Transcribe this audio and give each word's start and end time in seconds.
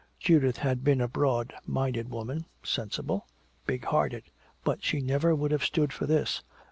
Judith 0.19 0.57
had 0.57 0.83
been 0.83 0.99
a 0.99 1.07
broad 1.07 1.53
minded 1.63 2.09
woman, 2.09 2.47
sensible, 2.63 3.27
big 3.67 3.85
hearted. 3.85 4.23
But 4.63 4.83
she 4.83 4.99
never 4.99 5.35
would 5.35 5.51
have 5.51 5.63
stood 5.63 5.93
for 5.93 6.07
this. 6.07 6.41